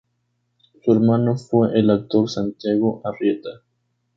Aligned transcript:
Su 0.83 0.93
hermano 0.93 1.37
fue 1.37 1.77
el 1.79 1.91
actor 1.91 2.27
Santiago 2.27 3.03
Arrieta. 3.05 3.61